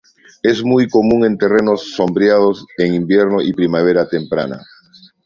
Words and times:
Es 0.41 0.63
muy 0.63 0.89
común 0.89 1.25
en 1.25 1.37
terrenos 1.37 1.91
sombreados 1.91 2.65
en 2.79 2.95
invierno 2.95 3.39
y 3.39 3.53
primavera 3.53 4.09
temprana. 4.09 4.59